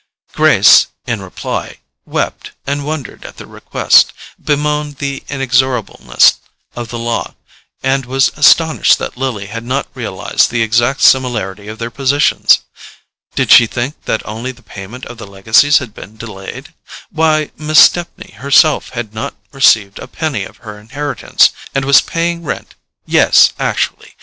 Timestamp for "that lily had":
8.97-9.63